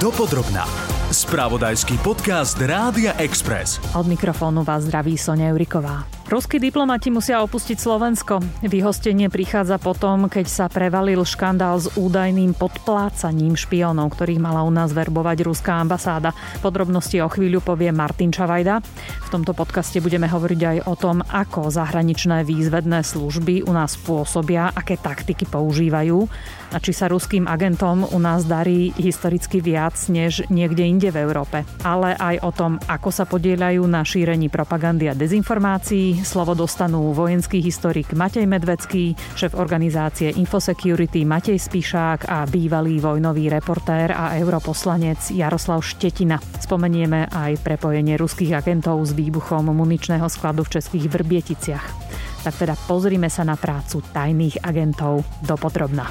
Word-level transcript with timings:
Dopodrobná. 0.00 0.64
Spravodajský 1.12 2.00
podcast 2.00 2.56
Rádia 2.56 3.12
Express. 3.20 3.76
Od 3.92 4.06
mikrofónu 4.08 4.64
vás 4.64 4.88
zdraví 4.88 5.18
Sonia 5.18 5.52
Juriková. 5.52 6.19
Ruskí 6.30 6.62
diplomati 6.62 7.10
musia 7.10 7.42
opustiť 7.42 7.74
Slovensko. 7.74 8.38
Vyhostenie 8.62 9.26
prichádza 9.26 9.82
potom, 9.82 10.30
keď 10.30 10.46
sa 10.46 10.66
prevalil 10.70 11.26
škandál 11.26 11.82
s 11.82 11.90
údajným 11.98 12.54
podplácaním 12.54 13.58
špiónov, 13.58 14.14
ktorých 14.14 14.38
mala 14.38 14.62
u 14.62 14.70
nás 14.70 14.94
verbovať 14.94 15.42
ruská 15.42 15.82
ambasáda. 15.82 16.30
Podrobnosti 16.62 17.18
o 17.18 17.26
chvíľu 17.26 17.66
povie 17.66 17.90
Martin 17.90 18.30
Čavajda. 18.30 18.78
V 19.26 19.28
tomto 19.34 19.58
podcaste 19.58 19.98
budeme 19.98 20.30
hovoriť 20.30 20.60
aj 20.62 20.78
o 20.86 20.94
tom, 20.94 21.18
ako 21.18 21.66
zahraničné 21.66 22.46
výzvedné 22.46 23.02
služby 23.02 23.66
u 23.66 23.74
nás 23.74 23.98
pôsobia, 23.98 24.70
aké 24.70 25.02
taktiky 25.02 25.50
používajú 25.50 26.30
a 26.70 26.78
či 26.78 26.94
sa 26.94 27.10
ruským 27.10 27.50
agentom 27.50 28.06
u 28.06 28.18
nás 28.22 28.46
darí 28.46 28.94
historicky 28.94 29.58
viac 29.58 29.98
než 30.06 30.46
niekde 30.46 30.86
inde 30.86 31.10
v 31.10 31.26
Európe. 31.26 31.66
Ale 31.82 32.14
aj 32.14 32.36
o 32.46 32.50
tom, 32.54 32.72
ako 32.86 33.10
sa 33.10 33.26
podieľajú 33.26 33.82
na 33.90 34.06
šírení 34.06 34.46
propagandy 34.46 35.10
a 35.10 35.18
dezinformácií, 35.18 36.19
Slovo 36.20 36.52
dostanú 36.54 37.10
vojenský 37.16 37.64
historik 37.64 38.12
Matej 38.12 38.44
Medvecký, 38.44 39.18
šéf 39.34 39.56
organizácie 39.56 40.30
Infosecurity 40.36 41.24
Matej 41.26 41.58
Spišák 41.58 42.28
a 42.28 42.44
bývalý 42.46 43.00
vojnový 43.00 43.48
reportér 43.48 44.12
a 44.14 44.36
europoslanec 44.36 45.32
Jaroslav 45.32 45.80
Štetina. 45.82 46.38
Spomenieme 46.38 47.26
aj 47.28 47.64
prepojenie 47.64 48.14
ruských 48.20 48.56
agentov 48.56 49.02
s 49.02 49.16
výbuchom 49.16 49.72
muničného 49.72 50.28
skladu 50.28 50.62
v 50.68 50.80
českých 50.80 51.08
Vrběticiach. 51.08 51.86
Tak 52.46 52.54
teda 52.56 52.78
pozrime 52.88 53.28
sa 53.28 53.44
na 53.44 53.58
prácu 53.58 54.00
tajných 54.12 54.64
agentov 54.64 55.24
do 55.44 55.54
podrobna. 55.60 56.08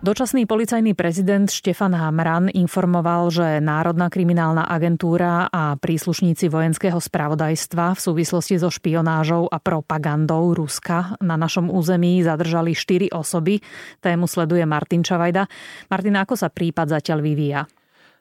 Dočasný 0.00 0.48
policajný 0.48 0.96
prezident 0.96 1.44
Štefan 1.44 1.92
Hamran 1.92 2.48
informoval, 2.48 3.28
že 3.28 3.60
Národná 3.60 4.08
kriminálna 4.08 4.64
agentúra 4.64 5.44
a 5.52 5.76
príslušníci 5.76 6.48
vojenského 6.48 6.96
spravodajstva 6.96 7.92
v 7.92 8.00
súvislosti 8.00 8.56
so 8.56 8.72
špionážou 8.72 9.52
a 9.52 9.60
propagandou 9.60 10.56
Ruska 10.56 11.20
na 11.20 11.36
našom 11.36 11.68
území 11.68 12.24
zadržali 12.24 12.72
štyri 12.72 13.12
osoby. 13.12 13.60
Tému 14.00 14.24
sleduje 14.24 14.64
Martin 14.64 15.04
Čavajda. 15.04 15.44
Martin, 15.92 16.16
ako 16.16 16.32
sa 16.32 16.48
prípad 16.48 16.96
zatiaľ 16.96 17.20
vyvíja? 17.20 17.68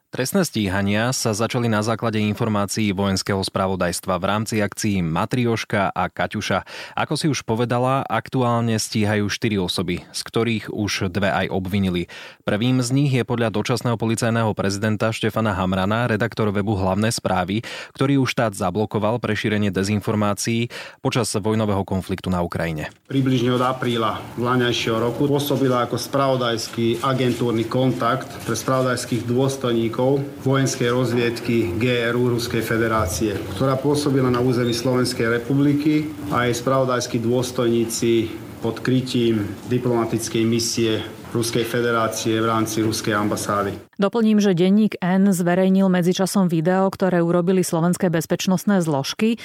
Trestné 0.10 0.42
stíhania 0.42 1.14
sa 1.14 1.38
začali 1.38 1.70
na 1.70 1.86
základe 1.86 2.18
informácií 2.18 2.98
vojenského 2.98 3.46
spravodajstva 3.46 4.18
v 4.18 4.26
rámci 4.26 4.58
akcií 4.58 5.06
Matrioška 5.06 5.94
a 5.94 6.10
Kaťuša. 6.10 6.66
Ako 6.98 7.14
si 7.14 7.30
už 7.30 7.46
povedala, 7.46 8.02
aktuálne 8.10 8.74
stíhajú 8.82 9.30
štyri 9.30 9.62
osoby, 9.62 10.02
z 10.10 10.22
ktorých 10.26 10.74
už 10.74 11.14
dve 11.14 11.30
aj 11.30 11.54
obvinili. 11.54 12.10
Prvým 12.42 12.82
z 12.82 12.90
nich 12.90 13.14
je 13.14 13.22
podľa 13.22 13.54
dočasného 13.54 14.02
policajného 14.02 14.50
prezidenta 14.58 15.14
Štefana 15.14 15.54
Hamrana, 15.54 16.10
redaktor 16.10 16.50
webu 16.50 16.74
Hlavné 16.74 17.14
správy, 17.14 17.62
ktorý 17.94 18.18
už 18.26 18.34
štát 18.34 18.58
zablokoval 18.58 19.22
pre 19.22 19.38
šírenie 19.38 19.70
dezinformácií 19.70 20.74
počas 21.06 21.30
vojnového 21.38 21.86
konfliktu 21.86 22.34
na 22.34 22.42
Ukrajine. 22.42 22.90
Približne 23.06 23.54
od 23.54 23.62
apríla 23.62 24.18
vláňajšieho 24.42 25.06
roku 25.06 25.30
pôsobila 25.30 25.86
ako 25.86 26.02
spravodajský 26.02 27.06
agentúrny 27.06 27.70
kontakt 27.70 28.26
pre 28.42 28.58
spravodajských 28.58 29.30
dôstojníkov 29.30 29.99
príslušníkov 30.00 30.48
vojenskej 30.48 30.90
rozviedky 30.96 31.56
GRU 31.76 32.32
Ruskej 32.32 32.64
federácie, 32.64 33.36
ktorá 33.56 33.76
pôsobila 33.76 34.32
na 34.32 34.40
území 34.40 34.72
Slovenskej 34.72 35.28
republiky 35.28 36.08
a 36.32 36.48
jej 36.48 36.56
spravodajskí 36.56 37.20
dôstojníci 37.20 38.32
pod 38.64 38.80
krytím 38.80 39.44
diplomatickej 39.68 40.44
misie 40.48 41.04
Ruskej 41.30 41.62
federácie 41.62 42.42
v 42.42 42.50
rámci 42.50 42.82
Ruskej 42.82 43.14
ambasády. 43.14 43.78
Doplním, 44.02 44.42
že 44.42 44.58
denník 44.58 44.98
N 44.98 45.30
zverejnil 45.30 45.86
medzičasom 45.92 46.50
video, 46.50 46.90
ktoré 46.90 47.22
urobili 47.22 47.62
slovenské 47.62 48.10
bezpečnostné 48.10 48.82
zložky. 48.82 49.36
E, 49.36 49.38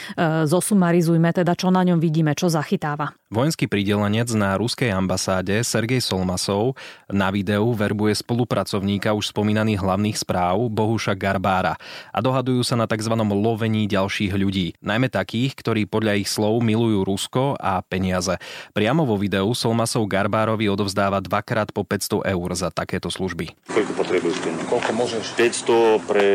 zosumarizujme 0.48 1.28
teda, 1.34 1.52
čo 1.52 1.68
na 1.68 1.84
ňom 1.84 2.00
vidíme, 2.00 2.32
čo 2.32 2.48
zachytáva. 2.48 3.12
Vojenský 3.34 3.66
pridelenec 3.66 4.30
na 4.32 4.54
ruskej 4.54 4.94
ambasáde 4.94 5.60
Sergej 5.66 5.98
Solmasov 5.98 6.78
na 7.10 7.34
videu 7.34 7.66
verbuje 7.74 8.14
spolupracovníka 8.14 9.10
už 9.10 9.34
spomínaných 9.34 9.82
hlavných 9.82 10.16
správ 10.16 10.70
Bohuša 10.70 11.18
Garbára 11.18 11.74
a 12.14 12.18
dohadujú 12.22 12.62
sa 12.62 12.78
na 12.78 12.86
tzv. 12.86 13.10
lovení 13.18 13.90
ďalších 13.90 14.38
ľudí, 14.38 14.78
najmä 14.78 15.10
takých, 15.10 15.58
ktorí 15.58 15.90
podľa 15.90 16.22
ich 16.22 16.30
slov 16.30 16.62
milujú 16.62 17.02
Rusko 17.02 17.58
a 17.58 17.82
peniaze. 17.82 18.38
Priamo 18.70 19.02
vo 19.02 19.18
videu 19.18 19.50
Solmasov 19.50 20.06
Garbárovi 20.06 20.70
odovzdáva 20.70 21.18
dvakrát 21.18 21.73
po 21.74 21.82
500 21.82 22.22
eur 22.22 22.48
za 22.54 22.70
takéto 22.70 23.10
služby. 23.10 23.50
Koľko 23.66 23.92
potrebuješ 23.98 24.36
Koľko 24.70 24.90
môžeš? 24.94 25.24
500 25.34 26.06
pre 26.06 26.30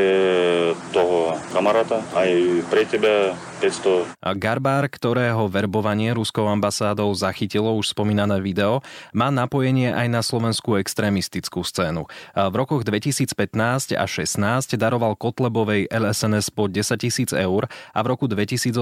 toho 0.91 1.39
kamaráta, 1.55 2.03
aj 2.11 2.29
pre 2.67 2.83
teba 2.83 3.39
500. 3.63 4.19
A 4.19 4.35
Garbár, 4.35 4.87
ktorého 4.91 5.47
verbovanie 5.47 6.11
ruskou 6.11 6.47
ambasádou 6.47 7.11
zachytilo 7.15 7.71
už 7.75 7.95
spomínané 7.95 8.43
video, 8.43 8.83
má 9.15 9.31
napojenie 9.31 9.95
aj 9.95 10.07
na 10.11 10.21
slovenskú 10.23 10.75
extrémistickú 10.75 11.63
scénu. 11.63 12.07
A 12.35 12.51
v 12.51 12.55
rokoch 12.59 12.83
2015 12.83 13.95
a 13.95 14.05
16 14.07 14.75
daroval 14.75 15.15
Kotlebovej 15.15 15.87
LSNS 15.91 16.51
po 16.51 16.67
10 16.67 16.99
tisíc 16.99 17.31
eur 17.31 17.67
a 17.95 17.99
v 18.03 18.07
roku 18.07 18.27
2018 18.27 18.75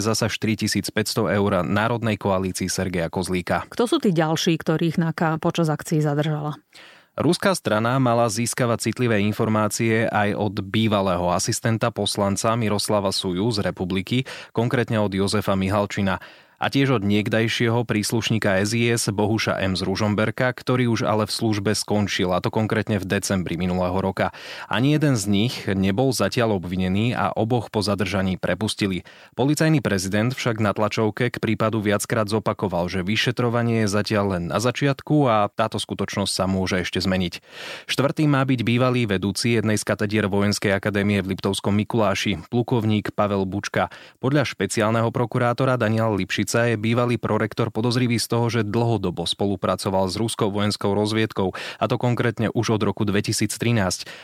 zasa 0.00 0.26
4500 0.28 0.92
eur 1.36 1.50
Národnej 1.64 2.16
koalícii 2.16 2.68
Sergeja 2.70 3.12
Kozlíka. 3.12 3.68
Kto 3.72 3.84
sú 3.84 3.96
tí 4.00 4.12
ďalší, 4.12 4.56
ktorých 4.60 5.00
NAKA 5.00 5.40
počas 5.40 5.68
akcií 5.98 6.06
zadržala? 6.06 6.54
Ruská 7.18 7.50
strana 7.58 7.98
mala 7.98 8.30
získavať 8.30 8.78
citlivé 8.94 9.18
informácie 9.26 10.06
aj 10.06 10.38
od 10.38 10.54
bývalého 10.62 11.34
asistenta 11.34 11.90
poslanca 11.90 12.54
Miroslava 12.54 13.10
Suju 13.10 13.50
z 13.50 13.66
republiky, 13.66 14.22
konkrétne 14.54 15.02
od 15.02 15.10
Jozefa 15.10 15.58
Mihalčina 15.58 16.22
a 16.58 16.66
tiež 16.74 16.98
od 16.98 17.06
niekdajšieho 17.06 17.86
príslušníka 17.86 18.58
SIS 18.66 19.14
Bohuša 19.14 19.62
M. 19.62 19.78
z 19.78 19.86
Ružomberka, 19.86 20.50
ktorý 20.50 20.90
už 20.90 21.06
ale 21.06 21.30
v 21.30 21.32
službe 21.32 21.70
skončil, 21.78 22.34
a 22.34 22.42
to 22.42 22.50
konkrétne 22.50 22.98
v 22.98 23.06
decembri 23.06 23.54
minulého 23.54 23.94
roka. 23.94 24.34
Ani 24.66 24.98
jeden 24.98 25.14
z 25.14 25.24
nich 25.30 25.54
nebol 25.70 26.10
zatiaľ 26.10 26.58
obvinený 26.58 27.14
a 27.14 27.30
oboch 27.30 27.70
po 27.70 27.78
zadržaní 27.78 28.42
prepustili. 28.42 29.06
Policajný 29.38 29.78
prezident 29.78 30.34
však 30.34 30.58
na 30.58 30.74
tlačovke 30.74 31.30
k 31.30 31.38
prípadu 31.38 31.78
viackrát 31.78 32.26
zopakoval, 32.26 32.90
že 32.90 33.06
vyšetrovanie 33.06 33.86
je 33.86 33.94
zatiaľ 33.94 34.24
len 34.34 34.50
na 34.50 34.58
začiatku 34.58 35.30
a 35.30 35.46
táto 35.54 35.78
skutočnosť 35.78 36.32
sa 36.34 36.50
môže 36.50 36.82
ešte 36.82 36.98
zmeniť. 36.98 37.38
Štvrtý 37.86 38.26
má 38.26 38.42
byť 38.42 38.60
bývalý 38.66 39.06
vedúci 39.06 39.54
jednej 39.54 39.78
z 39.78 39.86
katedier 39.86 40.26
Vojenskej 40.26 40.74
akadémie 40.74 41.22
v 41.22 41.38
Liptovskom 41.38 41.78
Mikuláši, 41.78 42.42
plukovník 42.50 43.14
Pavel 43.14 43.46
Bučka. 43.46 43.94
Podľa 44.18 44.42
špeciálneho 44.42 45.14
prokurátora 45.14 45.78
Daniel 45.78 46.18
Lipšic 46.18 46.47
Šujica 46.48 46.72
je 46.72 46.80
bývalý 46.80 47.20
prorektor 47.20 47.68
podozrivý 47.68 48.16
z 48.16 48.24
toho, 48.24 48.48
že 48.48 48.64
dlhodobo 48.64 49.28
spolupracoval 49.28 50.08
s 50.08 50.16
ruskou 50.16 50.48
vojenskou 50.48 50.96
rozviedkou, 50.96 51.52
a 51.52 51.84
to 51.84 52.00
konkrétne 52.00 52.48
už 52.56 52.80
od 52.80 52.88
roku 52.88 53.04
2013 53.04 53.52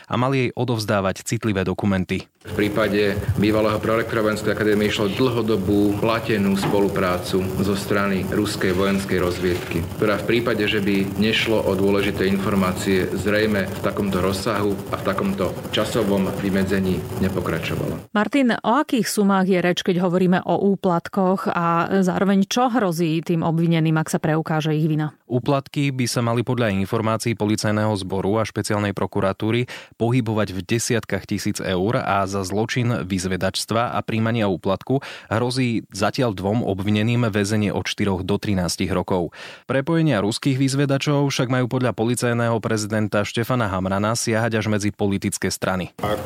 a 0.09 0.13
mal 0.17 0.33
jej 0.33 0.49
odovzdávať 0.57 1.21
citlivé 1.21 1.61
dokumenty. 1.61 2.25
V 2.45 2.53
prípade 2.53 3.17
bývalého 3.41 3.81
prorektora 3.81 4.25
Vojenskej 4.25 4.53
akadémie 4.53 4.89
išlo 4.89 5.09
dlhodobú 5.09 5.97
platenú 6.01 6.53
spoluprácu 6.57 7.41
zo 7.61 7.73
strany 7.77 8.25
ruskej 8.29 8.73
vojenskej 8.73 9.17
rozviedky, 9.17 9.81
ktorá 9.97 10.21
v 10.21 10.25
prípade, 10.29 10.65
že 10.65 10.81
by 10.81 11.17
nešlo 11.21 11.61
o 11.61 11.73
dôležité 11.73 12.25
informácie, 12.29 13.09
zrejme 13.17 13.65
v 13.69 13.79
takomto 13.81 14.21
rozsahu 14.21 14.77
a 14.93 14.97
v 14.97 15.03
takomto 15.05 15.53
časovom 15.73 16.29
vymedzení 16.37 17.01
nepokračovala. 17.21 18.13
Martin, 18.13 18.53
o 18.61 18.71
akých 18.77 19.09
sumách 19.09 19.45
je 19.49 19.59
reč, 19.61 19.81
keď 19.81 20.05
hovoríme 20.05 20.45
o 20.45 20.69
úplatkoch 20.73 21.49
a 21.49 21.97
za 22.05 22.14
zároveň 22.15 22.47
čo 22.47 22.71
hrozí 22.71 23.19
tým 23.19 23.43
obvineným, 23.43 23.99
ak 23.99 24.07
sa 24.07 24.23
preukáže 24.23 24.71
ich 24.71 24.87
vina? 24.87 25.11
Úplatky 25.27 25.91
by 25.91 26.07
sa 26.07 26.23
mali 26.23 26.47
podľa 26.47 26.71
informácií 26.71 27.35
policajného 27.35 27.91
zboru 27.99 28.39
a 28.39 28.47
špeciálnej 28.47 28.95
prokuratúry 28.95 29.67
pohybovať 29.99 30.55
v 30.55 30.59
desiatkách 30.63 31.27
tisíc 31.27 31.59
eur 31.59 31.99
a 31.99 32.23
za 32.23 32.47
zločin 32.47 33.03
vyzvedačstva 33.03 33.91
a 33.91 33.99
príjmania 33.99 34.47
úplatku 34.47 35.03
hrozí 35.27 35.83
zatiaľ 35.91 36.31
dvom 36.31 36.63
obvineným 36.63 37.27
väzenie 37.27 37.75
od 37.75 37.83
4 37.83 38.23
do 38.23 38.39
13 38.39 38.63
rokov. 38.95 39.35
Prepojenia 39.67 40.23
ruských 40.23 40.55
vyzvedačov 40.55 41.27
však 41.27 41.51
majú 41.51 41.67
podľa 41.67 41.91
policajného 41.91 42.63
prezidenta 42.63 43.27
Štefana 43.27 43.67
Hamrana 43.67 44.15
siahať 44.15 44.63
až 44.63 44.71
medzi 44.71 44.95
politické 44.95 45.51
strany. 45.51 45.91
Ak 45.99 46.23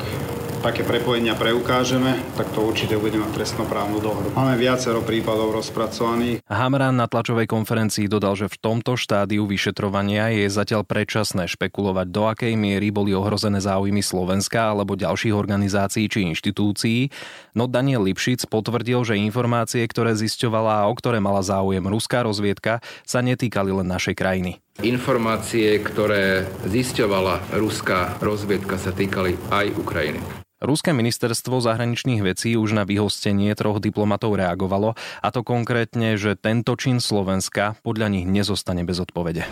také 0.60 0.84
prepojenia 0.84 1.32
preukážeme, 1.32 2.20
tak 2.36 2.52
to 2.52 2.60
určite 2.60 3.00
budeme 3.00 3.24
mať 3.24 3.32
trestnoprávnu 3.40 3.98
dohru. 3.98 4.28
Máme 4.36 4.60
viacero 4.60 5.00
prípadov 5.00 5.56
rozpracovaných. 5.56 6.44
Hamran 6.46 7.00
na 7.00 7.08
tlačovej 7.08 7.48
konferencii 7.48 8.06
dodal, 8.06 8.36
že 8.36 8.52
v 8.52 8.60
tomto 8.60 9.00
štádiu 9.00 9.48
vyšetrovania 9.48 10.28
je 10.36 10.52
zatiaľ 10.52 10.84
predčasné 10.84 11.48
špekulovať, 11.48 12.06
do 12.12 12.28
akej 12.28 12.54
miery 12.60 12.92
boli 12.92 13.16
ohrozené 13.16 13.58
záujmy 13.64 14.04
Slovenska 14.04 14.76
alebo 14.76 15.00
ďalších 15.00 15.32
organizácií 15.32 16.06
či 16.12 16.28
inštitúcií, 16.28 17.08
no 17.56 17.64
Daniel 17.64 18.04
Lipšic 18.04 18.44
potvrdil, 18.52 19.00
že 19.02 19.16
informácie, 19.16 19.80
ktoré 19.88 20.12
zisťovala 20.12 20.84
a 20.84 20.88
o 20.90 20.94
ktoré 20.94 21.24
mala 21.24 21.40
záujem 21.40 21.82
ruská 21.88 22.20
rozviedka, 22.20 22.84
sa 23.08 23.24
netýkali 23.24 23.72
len 23.72 23.88
našej 23.88 24.12
krajiny. 24.12 24.60
Informácie, 24.80 25.76
ktoré 25.80 26.48
zisťovala 26.64 27.56
ruská 27.56 28.16
rozviedka, 28.24 28.80
sa 28.80 28.96
týkali 28.96 29.36
aj 29.52 29.76
Ukrajiny. 29.76 30.20
Ruské 30.60 30.92
ministerstvo 30.92 31.64
zahraničných 31.64 32.20
vecí 32.20 32.52
už 32.52 32.76
na 32.76 32.84
vyhostenie 32.84 33.48
troch 33.56 33.80
diplomatov 33.80 34.36
reagovalo, 34.36 34.92
a 35.24 35.28
to 35.32 35.40
konkrétne, 35.40 36.20
že 36.20 36.36
tento 36.36 36.76
čin 36.76 37.00
Slovenska 37.00 37.80
podľa 37.80 38.12
nich 38.12 38.28
nezostane 38.28 38.84
bez 38.84 39.00
odpovede. 39.00 39.48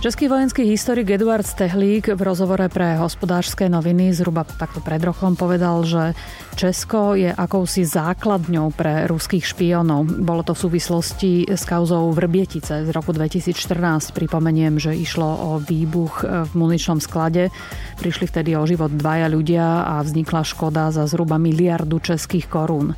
Český 0.00 0.32
vojenský 0.32 0.64
historik 0.64 1.12
Eduard 1.12 1.44
Stehlík 1.44 2.16
v 2.16 2.24
rozhovore 2.24 2.72
pre 2.72 2.96
hospodárske 2.96 3.68
noviny 3.68 4.16
zhruba 4.16 4.48
takto 4.48 4.80
pred 4.80 4.96
rokom 5.04 5.36
povedal, 5.36 5.84
že 5.84 6.16
Česko 6.56 7.12
je 7.12 7.28
akousi 7.28 7.84
základňou 7.84 8.72
pre 8.72 9.04
ruských 9.04 9.44
špionov. 9.44 10.08
Bolo 10.24 10.40
to 10.40 10.56
v 10.56 10.62
súvislosti 10.64 11.32
s 11.52 11.68
kauzou 11.68 12.16
Vrbietice 12.16 12.88
z 12.88 12.90
roku 12.96 13.12
2014. 13.12 14.16
Pripomeniem, 14.16 14.80
že 14.80 14.96
išlo 14.96 15.28
o 15.28 15.50
výbuch 15.60 16.24
v 16.24 16.52
muničnom 16.56 16.96
sklade. 16.96 17.52
Prišli 18.00 18.24
vtedy 18.24 18.56
o 18.56 18.64
život 18.64 18.88
dvaja 18.88 19.28
ľudia 19.28 19.84
a 19.84 20.00
vznikla 20.00 20.48
škoda 20.48 20.96
za 20.96 21.04
zhruba 21.12 21.36
miliardu 21.36 22.00
českých 22.00 22.48
korún. 22.48 22.96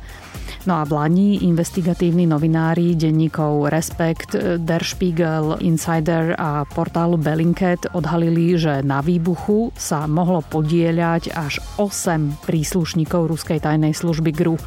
No 0.63 0.79
a 0.79 0.87
v 0.87 0.95
Lani 0.95 1.43
investigatívni 1.43 2.23
novinári 2.23 2.95
denníkov 2.95 3.67
Respekt, 3.67 4.31
Der 4.63 4.79
Spiegel, 4.79 5.59
Insider 5.59 6.39
a 6.39 6.63
portálu 6.93 7.17
Bellingcat 7.17 7.89
odhalili, 7.97 8.53
že 8.53 8.85
na 8.85 9.01
výbuchu 9.01 9.73
sa 9.73 10.05
mohlo 10.05 10.45
podieľať 10.45 11.33
až 11.33 11.57
8 11.81 12.45
príslušníkov 12.45 13.33
ruskej 13.33 13.65
tajnej 13.65 13.97
služby 13.97 14.29
GRU. 14.29 14.61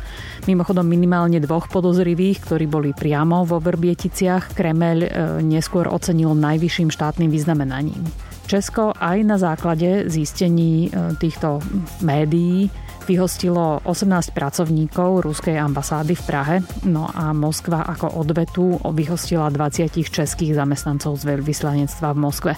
Mimochodom 0.51 0.83
minimálne 0.91 1.39
dvoch 1.39 1.71
podozrivých, 1.71 2.43
ktorí 2.43 2.67
boli 2.67 2.91
priamo 2.91 3.47
vo 3.47 3.63
Vrbieticiach, 3.63 4.59
Kremeľ 4.59 4.99
e, 5.07 5.09
neskôr 5.47 5.87
ocenil 5.87 6.35
najvyšším 6.35 6.91
štátnym 6.91 7.31
vyznamenaním. 7.31 8.03
Česko 8.51 8.91
aj 8.99 9.23
na 9.23 9.39
základe 9.39 10.11
zistení 10.11 10.91
e, 10.91 11.15
týchto 11.23 11.63
médií 12.03 12.67
vyhostilo 13.07 13.81
18 13.87 14.35
pracovníkov 14.35 15.23
ruskej 15.23 15.57
ambasády 15.57 16.19
v 16.19 16.23
Prahe, 16.27 16.57
no 16.91 17.07
a 17.07 17.31
Moskva 17.31 17.87
ako 17.87 18.19
odvetu 18.19 18.83
vyhostila 18.83 19.49
20 19.49 19.95
českých 20.03 20.59
zamestnancov 20.59 21.23
z 21.23 21.25
veľvyslanectva 21.31 22.09
v 22.13 22.19
Moskve. 22.19 22.53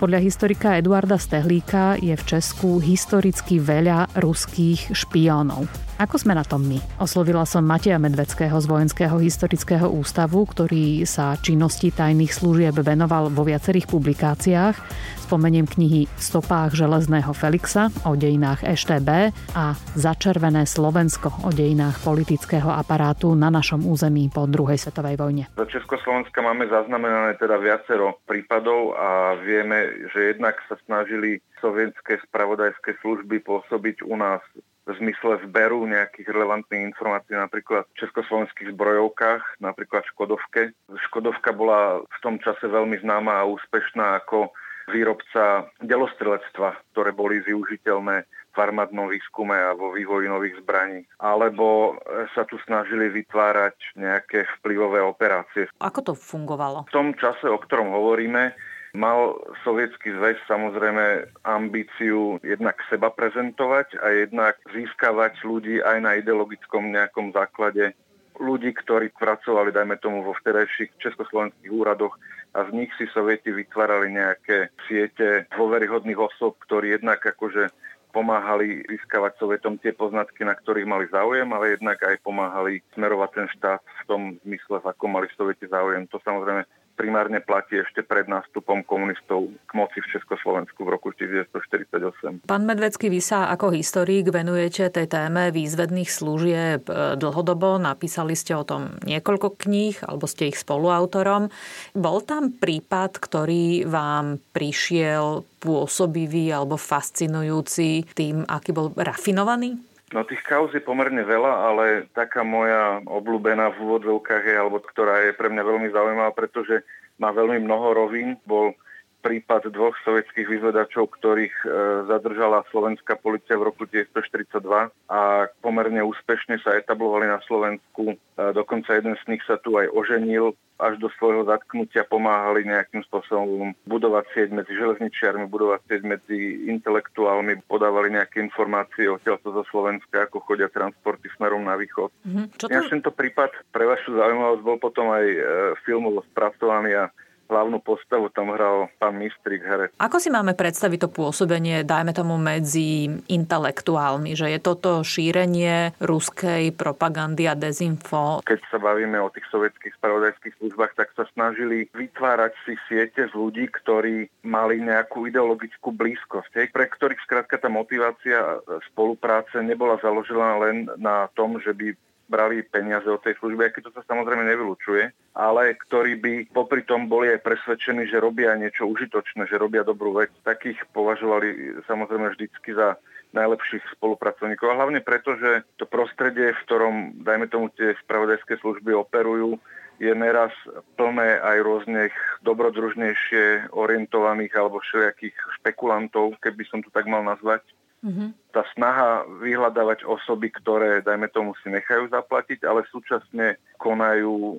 Podľa 0.00 0.18
historika 0.24 0.80
Eduarda 0.80 1.20
Stehlíka 1.20 1.98
je 2.00 2.16
v 2.16 2.24
Česku 2.24 2.80
historicky 2.80 3.60
veľa 3.60 4.16
ruských 4.16 4.96
špiónov. 4.96 5.89
Ako 6.00 6.16
sme 6.16 6.32
na 6.32 6.40
tom 6.40 6.64
my? 6.64 6.80
Oslovila 6.96 7.44
som 7.44 7.60
Mateja 7.60 8.00
Medveckého 8.00 8.56
z 8.56 8.64
Vojenského 8.64 9.20
historického 9.20 9.84
ústavu, 9.84 10.48
ktorý 10.48 11.04
sa 11.04 11.36
činnosti 11.36 11.92
tajných 11.92 12.32
služieb 12.32 12.72
venoval 12.80 13.28
vo 13.28 13.44
viacerých 13.44 13.84
publikáciách. 13.84 14.80
Spomeniem 15.28 15.68
knihy 15.68 16.08
V 16.08 16.22
stopách 16.24 16.72
železného 16.72 17.36
Felixa 17.36 17.92
o 18.08 18.16
dejinách 18.16 18.64
EŠTB 18.64 19.28
a 19.52 19.76
Začervené 19.92 20.64
Slovensko 20.64 21.44
o 21.44 21.52
dejinách 21.52 22.00
politického 22.00 22.72
aparátu 22.72 23.36
na 23.36 23.52
našom 23.52 23.84
území 23.84 24.32
po 24.32 24.48
druhej 24.48 24.80
svetovej 24.80 25.20
vojne. 25.20 25.52
Za 25.52 25.68
Československa 25.68 26.40
máme 26.40 26.64
zaznamenané 26.72 27.36
teda 27.36 27.60
viacero 27.60 28.24
prípadov 28.24 28.96
a 28.96 29.36
vieme, 29.36 30.08
že 30.16 30.32
jednak 30.32 30.56
sa 30.64 30.80
snažili 30.88 31.44
sovietské 31.60 32.24
spravodajské 32.24 32.96
služby 33.04 33.44
pôsobiť 33.44 34.00
u 34.08 34.16
nás 34.16 34.40
v 34.90 34.98
zmysle 34.98 35.38
zberu 35.46 35.86
nejakých 35.86 36.26
relevantných 36.34 36.90
informácií 36.90 37.38
napríklad 37.38 37.86
v 37.94 37.98
československých 38.02 38.74
zbrojovkách, 38.74 39.62
napríklad 39.62 40.02
Škodovke. 40.10 40.74
Škodovka 41.08 41.54
bola 41.54 42.02
v 42.02 42.18
tom 42.20 42.42
čase 42.42 42.66
veľmi 42.66 42.98
známa 42.98 43.40
a 43.40 43.48
úspešná 43.48 44.18
ako 44.24 44.50
výrobca 44.90 45.70
delostrelectva, 45.86 46.74
ktoré 46.90 47.14
boli 47.14 47.38
využiteľné 47.46 48.26
v 48.50 48.58
armádnom 48.58 49.06
výskume 49.06 49.54
a 49.54 49.78
vo 49.78 49.94
vývoji 49.94 50.26
nových 50.26 50.58
zbraní. 50.58 51.06
Alebo 51.22 51.94
sa 52.34 52.42
tu 52.42 52.58
snažili 52.66 53.06
vytvárať 53.06 53.94
nejaké 53.94 54.50
vplyvové 54.58 54.98
operácie. 54.98 55.70
Ako 55.78 56.02
to 56.02 56.12
fungovalo? 56.18 56.90
V 56.90 56.94
tom 56.94 57.14
čase, 57.14 57.46
o 57.46 57.62
ktorom 57.62 57.94
hovoríme, 57.94 58.50
Mal 58.90 59.38
sovietský 59.62 60.10
zväz 60.18 60.34
samozrejme 60.50 61.30
ambíciu 61.46 62.42
jednak 62.42 62.74
seba 62.90 63.14
prezentovať 63.14 63.94
a 64.02 64.06
jednak 64.10 64.58
získavať 64.74 65.46
ľudí 65.46 65.78
aj 65.78 65.98
na 66.02 66.18
ideologickom 66.18 66.90
nejakom 66.90 67.30
základe 67.30 67.94
ľudí, 68.40 68.74
ktorí 68.74 69.14
pracovali, 69.14 69.70
dajme 69.70 69.94
tomu, 70.02 70.26
vo 70.26 70.34
vtedajších 70.34 70.96
československých 70.98 71.70
úradoch 71.70 72.18
a 72.56 72.66
z 72.66 72.70
nich 72.74 72.90
si 72.98 73.06
sovieti 73.14 73.54
vytvárali 73.54 74.10
nejaké 74.10 74.74
siete 74.90 75.46
dôveryhodných 75.54 76.18
osob, 76.18 76.58
ktorí 76.66 76.98
jednak 76.98 77.22
akože 77.22 77.70
pomáhali 78.10 78.82
získavať 78.90 79.38
Sovietom 79.38 79.78
tie 79.78 79.94
poznatky, 79.94 80.42
na 80.42 80.58
ktorých 80.58 80.88
mali 80.88 81.06
záujem, 81.14 81.46
ale 81.46 81.78
jednak 81.78 82.02
aj 82.02 82.18
pomáhali 82.26 82.82
smerovať 82.98 83.30
ten 83.38 83.46
štát 83.54 83.78
v 83.78 84.02
tom 84.10 84.22
zmysle, 84.42 84.82
v 84.82 84.90
akom 84.90 85.14
mali 85.14 85.30
Sovieti 85.38 85.70
záujem. 85.70 86.10
To 86.10 86.18
samozrejme 86.26 86.66
primárne 87.00 87.40
platí 87.40 87.80
ešte 87.80 88.04
pred 88.04 88.28
nástupom 88.28 88.84
komunistov 88.84 89.48
k 89.64 89.72
moci 89.72 90.04
v 90.04 90.20
Československu 90.20 90.84
v 90.84 90.88
roku 90.92 91.08
1948. 91.16 92.44
Pán 92.44 92.68
Medvecký, 92.68 93.08
vy 93.08 93.24
sa 93.24 93.48
ako 93.48 93.72
historik 93.72 94.28
venujete 94.28 94.92
tej 94.92 95.08
téme 95.08 95.48
výzvedných 95.48 96.12
služieb 96.12 96.84
e, 96.84 97.16
dlhodobo. 97.16 97.80
Napísali 97.80 98.36
ste 98.36 98.52
o 98.52 98.68
tom 98.68 99.00
niekoľko 99.08 99.56
kníh, 99.56 99.96
alebo 100.04 100.28
ste 100.28 100.52
ich 100.52 100.60
spoluautorom. 100.60 101.48
Bol 101.96 102.20
tam 102.28 102.52
prípad, 102.52 103.16
ktorý 103.16 103.88
vám 103.88 104.36
prišiel 104.52 105.48
pôsobivý 105.56 106.52
alebo 106.52 106.76
fascinujúci 106.76 108.12
tým, 108.12 108.44
aký 108.44 108.76
bol 108.76 108.92
rafinovaný? 108.92 109.89
No 110.10 110.26
tých 110.26 110.42
kauz 110.42 110.74
je 110.74 110.82
pomerne 110.82 111.22
veľa, 111.22 111.52
ale 111.70 111.84
taká 112.10 112.42
moja 112.42 112.98
obľúbená 113.06 113.70
v 113.70 113.78
úvodzovkách 113.86 114.42
je, 114.42 114.56
alebo 114.58 114.82
ktorá 114.82 115.22
je 115.30 115.38
pre 115.38 115.46
mňa 115.46 115.62
veľmi 115.62 115.88
zaujímavá, 115.94 116.34
pretože 116.34 116.82
má 117.22 117.30
veľmi 117.30 117.62
mnoho 117.62 117.94
rovín. 117.94 118.34
Bol 118.42 118.74
prípad 119.20 119.68
dvoch 119.70 119.94
sovietských 120.02 120.48
vyzvedačov, 120.48 121.12
ktorých 121.20 121.56
e, 121.62 121.66
zadržala 122.08 122.64
slovenská 122.72 123.20
policia 123.20 123.60
v 123.60 123.68
roku 123.68 123.84
1942 123.84 124.90
a 125.12 125.46
pomerne 125.60 126.00
úspešne 126.00 126.56
sa 126.64 126.76
etablovali 126.80 127.28
na 127.28 127.38
Slovensku. 127.44 128.16
E, 128.16 128.16
dokonca 128.56 128.96
jeden 128.96 129.14
z 129.20 129.24
nich 129.28 129.44
sa 129.44 129.60
tu 129.60 129.76
aj 129.76 129.92
oženil 129.92 130.56
až 130.80 130.96
do 130.96 131.12
svojho 131.20 131.44
zatknutia 131.44 132.08
pomáhali 132.08 132.64
nejakým 132.64 133.04
spôsobom 133.04 133.76
budovať 133.84 134.24
sieť 134.32 134.48
medzi 134.56 134.72
železničiarmi, 134.72 135.44
budovať 135.46 135.80
sieť 135.86 136.02
medzi 136.08 136.38
intelektuálmi, 136.72 137.60
podávali 137.68 138.16
nejaké 138.16 138.40
informácie 138.40 139.06
o 139.12 139.20
telto 139.20 139.52
zo 139.52 139.62
Slovenska, 139.68 140.26
ako 140.26 140.40
chodia 140.48 140.72
transporty 140.72 141.28
smerom 141.36 141.68
na 141.68 141.76
východ. 141.76 142.08
Mm-hmm. 142.24 142.46
Čo 142.56 142.66
to... 142.66 142.72
Ja 142.72 142.80
tento 142.88 143.12
prípad 143.12 143.52
pre 143.68 143.84
vašu 143.84 144.16
zaujímavosť 144.16 144.62
bol 144.64 144.80
potom 144.80 145.12
aj 145.12 145.26
e, 145.28 145.38
filmovo 145.84 146.24
spracovaný 146.32 146.96
a 146.96 147.04
hlavnú 147.50 147.82
postavu 147.82 148.30
tam 148.30 148.54
hral 148.54 148.86
pán 149.02 149.18
Mistrik 149.18 149.66
herec. 149.66 149.90
Ako 149.98 150.22
si 150.22 150.30
máme 150.30 150.54
predstaviť 150.54 151.04
to 151.04 151.08
pôsobenie, 151.10 151.82
dajme 151.82 152.14
tomu, 152.14 152.38
medzi 152.38 153.10
intelektuálmi, 153.26 154.38
že 154.38 154.54
je 154.54 154.58
toto 154.62 155.02
šírenie 155.02 155.98
ruskej 155.98 156.70
propagandy 156.72 157.50
a 157.50 157.58
dezinfo? 157.58 158.46
Keď 158.46 158.60
sa 158.70 158.78
bavíme 158.78 159.18
o 159.18 159.28
tých 159.34 159.44
sovietských 159.50 159.98
spravodajských 159.98 160.54
službách, 160.62 160.94
tak 160.94 161.10
sa 161.18 161.26
snažili 161.34 161.90
vytvárať 161.90 162.54
si 162.62 162.78
siete 162.86 163.26
z 163.26 163.32
ľudí, 163.34 163.66
ktorí 163.68 164.30
mali 164.46 164.78
nejakú 164.80 165.26
ideologickú 165.26 165.90
blízkosť, 165.90 166.52
hej, 166.54 166.68
pre 166.70 166.86
ktorých 166.86 167.20
skrátka 167.26 167.58
tá 167.58 167.66
motivácia 167.66 168.62
spolupráce 168.92 169.58
nebola 169.64 169.98
založená 169.98 170.62
len 170.62 170.76
na 171.00 171.26
tom, 171.34 171.58
že 171.58 171.74
by 171.74 171.92
brali 172.30 172.62
peniaze 172.62 173.10
od 173.10 173.18
tej 173.18 173.34
služby, 173.42 173.66
aj 173.66 173.72
keď 173.74 173.82
to 173.90 173.92
sa 173.98 174.02
samozrejme 174.06 174.46
nevylučuje, 174.46 175.34
ale 175.34 175.74
ktorí 175.74 176.12
by 176.22 176.32
popri 176.54 176.86
tom 176.86 177.10
boli 177.10 177.34
aj 177.34 177.42
presvedčení, 177.42 178.06
že 178.06 178.22
robia 178.22 178.54
niečo 178.54 178.86
užitočné, 178.86 179.50
že 179.50 179.58
robia 179.58 179.82
dobrú 179.82 180.14
vec. 180.14 180.30
Takých 180.46 180.78
považovali 180.94 181.82
samozrejme 181.90 182.30
vždycky 182.30 182.78
za 182.78 182.94
najlepších 183.34 183.82
spolupracovníkov. 183.98 184.70
A 184.70 184.78
hlavne 184.78 185.02
preto, 185.02 185.34
že 185.38 185.66
to 185.78 185.86
prostredie, 185.86 186.54
v 186.54 186.62
ktorom, 186.66 186.94
dajme 187.22 187.46
tomu, 187.46 187.70
tie 187.74 187.94
spravodajské 188.06 188.58
služby 188.58 188.94
operujú, 188.94 189.58
je 190.00 190.10
neraz 190.16 190.50
plné 190.96 191.38
aj 191.44 191.60
rôznych 191.60 192.14
dobrodružnejšie 192.40 193.68
orientovaných 193.76 194.52
alebo 194.56 194.80
všelijakých 194.80 195.36
špekulantov, 195.60 196.40
keby 196.40 196.64
som 196.66 196.80
to 196.80 196.88
tak 196.88 197.04
mal 197.04 197.20
nazvať, 197.20 197.60
Mm-hmm. 198.00 198.28
Tá 198.56 198.64
snaha 198.72 199.28
vyhľadávať 199.44 200.08
osoby, 200.08 200.48
ktoré, 200.48 201.04
dajme 201.04 201.28
tomu, 201.28 201.52
si 201.60 201.68
nechajú 201.68 202.08
zaplatiť, 202.08 202.64
ale 202.64 202.88
súčasne 202.88 203.60
konajú 203.76 204.56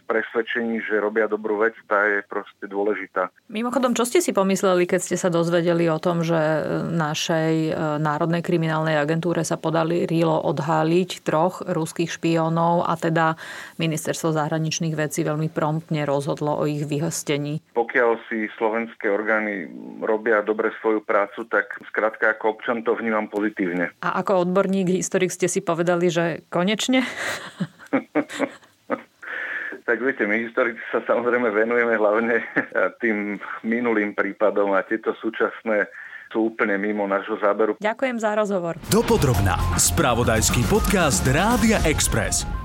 v 0.00 0.08
presvedčení, 0.08 0.80
že 0.88 0.96
robia 0.98 1.28
dobrú 1.28 1.60
vec, 1.60 1.76
tá 1.84 2.08
je 2.08 2.24
proste 2.24 2.64
dôležitá. 2.64 3.28
Mimochodom, 3.52 3.92
čo 3.92 4.08
ste 4.08 4.24
si 4.24 4.32
pomysleli, 4.32 4.88
keď 4.88 5.00
ste 5.04 5.16
sa 5.20 5.28
dozvedeli 5.28 5.86
o 5.92 6.00
tom, 6.00 6.24
že 6.24 6.40
našej 6.88 7.52
e, 7.68 7.72
Národnej 8.00 8.40
kriminálnej 8.40 8.96
agentúre 8.96 9.44
sa 9.44 9.60
podali 9.60 10.08
rýlo 10.08 10.40
odháliť 10.48 11.22
troch 11.22 11.60
ruských 11.68 12.08
špiónov 12.08 12.88
a 12.88 12.96
teda 12.96 13.36
ministerstvo 13.76 14.32
zahraničných 14.32 14.96
vecí 14.96 15.20
veľmi 15.20 15.52
promptne 15.52 16.08
rozhodlo 16.08 16.56
o 16.56 16.64
ich 16.64 16.88
vyhostení? 16.88 17.60
Pokiaľ 17.76 18.10
si 18.32 18.48
slovenské 18.56 19.12
orgány 19.12 19.68
robia 20.00 20.40
dobre 20.40 20.72
svoju 20.80 21.04
prácu, 21.04 21.44
tak 21.46 21.76
skrátka 21.92 22.32
ako 22.32 22.56
občan 22.56 22.80
to 22.82 22.96
vnímam 22.96 23.28
pozitívne. 23.28 23.92
A 24.00 24.20
ako 24.24 24.48
odborník, 24.48 24.88
historik 24.96 25.34
ste 25.34 25.46
si 25.46 25.60
povedali, 25.60 26.08
že 26.08 26.42
konečne? 26.48 27.04
tak 29.90 29.98
viete, 30.06 30.22
my 30.22 30.38
historici 30.38 30.78
sa 30.94 31.02
samozrejme 31.02 31.50
venujeme 31.50 31.98
hlavne 31.98 32.38
tým 33.02 33.42
minulým 33.66 34.14
prípadom 34.14 34.70
a 34.78 34.86
tieto 34.86 35.10
súčasné 35.18 35.90
sú 36.30 36.54
úplne 36.54 36.78
mimo 36.78 37.10
nášho 37.10 37.42
záberu. 37.42 37.74
Ďakujem 37.82 38.22
za 38.22 38.38
rozhovor. 38.38 38.78
Dopodrobná. 38.86 39.58
Spravodajský 39.74 40.62
podcast 40.70 41.26
Rádia 41.26 41.82
Express. 41.82 42.59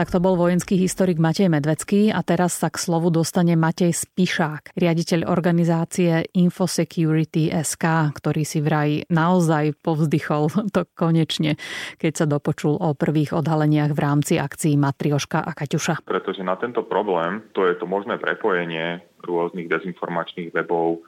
Tak 0.00 0.16
to 0.16 0.24
bol 0.24 0.32
vojenský 0.32 0.80
historik 0.80 1.20
Matej 1.20 1.52
Medvecký 1.52 2.08
a 2.08 2.24
teraz 2.24 2.56
sa 2.56 2.72
k 2.72 2.80
slovu 2.80 3.12
dostane 3.12 3.52
Matej 3.52 3.92
Spišák, 3.92 4.72
riaditeľ 4.72 5.28
organizácie 5.28 6.24
Infosecurity 6.40 7.52
SK, 7.52 8.08
ktorý 8.16 8.40
si 8.40 8.64
vraj 8.64 9.04
naozaj 9.12 9.76
povzdychol 9.84 10.48
to 10.72 10.88
konečne, 10.96 11.60
keď 12.00 12.12
sa 12.16 12.24
dopočul 12.24 12.80
o 12.80 12.96
prvých 12.96 13.36
odhaleniach 13.36 13.92
v 13.92 14.00
rámci 14.00 14.40
akcií 14.40 14.80
Matrioška 14.80 15.44
a 15.44 15.52
Kaťuša. 15.52 16.08
Pretože 16.08 16.40
na 16.48 16.56
tento 16.56 16.80
problém, 16.80 17.44
to 17.52 17.68
je 17.68 17.76
to 17.76 17.84
možné 17.84 18.16
prepojenie 18.16 19.04
rôznych 19.20 19.68
dezinformačných 19.68 20.48
webov 20.56 21.04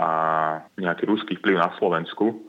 a 0.00 0.08
nejaký 0.80 1.04
ruský 1.04 1.36
vplyv 1.36 1.60
na 1.60 1.76
Slovensku, 1.76 2.40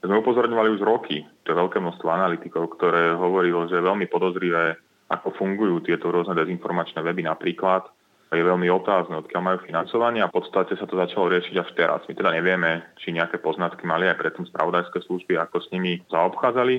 sme 0.00 0.16
upozorňovali 0.16 0.72
už 0.72 0.80
roky. 0.80 1.28
To 1.44 1.52
je 1.52 1.60
veľké 1.60 1.76
množstvo 1.76 2.08
analytikov, 2.08 2.72
ktoré 2.80 3.12
hovorilo, 3.12 3.68
že 3.68 3.76
je 3.76 3.84
veľmi 3.84 4.08
podozrivé 4.08 4.85
ako 5.06 5.38
fungujú 5.38 5.86
tieto 5.86 6.10
rôzne 6.10 6.34
dezinformačné 6.34 7.02
weby 7.02 7.22
napríklad. 7.26 7.86
Je 8.34 8.42
veľmi 8.42 8.66
otázne, 8.68 9.22
odkiaľ 9.22 9.42
majú 9.42 9.58
financovanie 9.62 10.18
a 10.18 10.28
v 10.28 10.36
podstate 10.42 10.74
sa 10.74 10.84
to 10.84 10.98
začalo 10.98 11.30
riešiť 11.30 11.56
až 11.62 11.70
teraz. 11.78 12.02
My 12.10 12.12
teda 12.12 12.34
nevieme, 12.34 12.82
či 12.98 13.14
nejaké 13.14 13.38
poznatky 13.38 13.86
mali 13.86 14.10
aj 14.10 14.18
predtým 14.18 14.50
spravodajské 14.50 14.98
služby, 15.06 15.38
ako 15.38 15.62
s 15.62 15.70
nimi 15.70 16.02
zaobchádzali. 16.10 16.76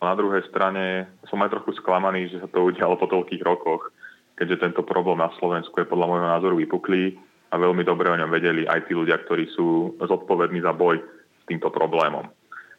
A 0.00 0.02
na 0.08 0.14
druhej 0.16 0.48
strane 0.48 1.12
som 1.28 1.44
aj 1.44 1.52
trochu 1.52 1.76
sklamaný, 1.76 2.32
že 2.32 2.40
sa 2.40 2.48
to 2.48 2.72
udialo 2.72 2.96
po 2.96 3.04
toľkých 3.04 3.44
rokoch, 3.44 3.92
keďže 4.40 4.64
tento 4.64 4.82
problém 4.86 5.20
na 5.20 5.28
Slovensku 5.36 5.76
je 5.76 5.90
podľa 5.90 6.08
môjho 6.08 6.28
názoru 6.32 6.54
vypuklý 6.56 7.20
a 7.52 7.54
veľmi 7.60 7.84
dobre 7.84 8.08
o 8.08 8.16
ňom 8.16 8.32
vedeli 8.32 8.64
aj 8.64 8.88
tí 8.88 8.96
ľudia, 8.96 9.20
ktorí 9.28 9.50
sú 9.52 9.98
zodpovední 10.00 10.64
za 10.64 10.72
boj 10.72 11.04
s 11.04 11.44
týmto 11.44 11.68
problémom. 11.68 12.30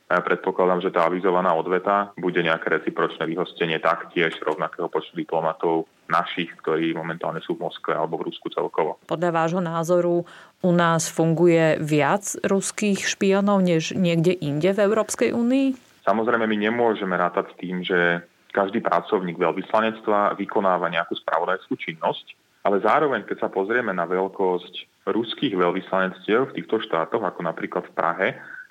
A 0.10 0.18
ja 0.18 0.22
predpokladám, 0.26 0.82
že 0.82 0.90
tá 0.90 1.06
avizovaná 1.06 1.54
odveta 1.54 2.10
bude 2.18 2.42
nejaké 2.42 2.82
recipročné 2.82 3.30
vyhostenie 3.30 3.78
taktiež 3.78 4.34
rovnakého 4.42 4.90
počtu 4.90 5.14
diplomatov 5.14 5.86
našich, 6.10 6.50
ktorí 6.66 6.98
momentálne 6.98 7.46
sú 7.46 7.54
v 7.54 7.70
Moskve 7.70 7.94
alebo 7.94 8.18
v 8.18 8.34
Rusku 8.34 8.50
celkovo. 8.50 8.98
Podľa 9.06 9.30
vášho 9.30 9.62
názoru 9.62 10.26
u 10.66 10.72
nás 10.74 11.06
funguje 11.14 11.78
viac 11.78 12.26
ruských 12.42 13.06
špionov 13.06 13.62
než 13.62 13.94
niekde 13.94 14.34
inde 14.34 14.74
v 14.74 14.82
Európskej 14.82 15.30
únii? 15.30 15.78
Samozrejme, 16.02 16.50
my 16.50 16.58
nemôžeme 16.58 17.14
rátať 17.14 17.54
s 17.54 17.56
tým, 17.62 17.86
že 17.86 18.26
každý 18.50 18.82
pracovník 18.82 19.38
veľvyslanectva 19.38 20.34
vykonáva 20.42 20.90
nejakú 20.90 21.14
spravodajskú 21.22 21.78
činnosť, 21.78 22.34
ale 22.66 22.82
zároveň, 22.82 23.30
keď 23.30 23.46
sa 23.46 23.50
pozrieme 23.54 23.94
na 23.94 24.10
veľkosť 24.10 25.06
ruských 25.06 25.54
veľvyslanectiev 25.54 26.50
v 26.50 26.56
týchto 26.58 26.82
štátoch, 26.82 27.22
ako 27.22 27.46
napríklad 27.46 27.86
v 27.86 27.94
Prahe, 27.94 28.28